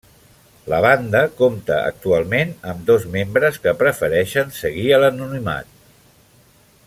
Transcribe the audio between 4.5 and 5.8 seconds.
seguir a l'anonimat.